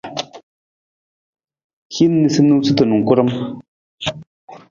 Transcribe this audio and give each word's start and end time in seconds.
Hin 1.97 2.11
niisaniisatu 2.21 2.83
na 2.85 2.97
karam. 3.09 3.29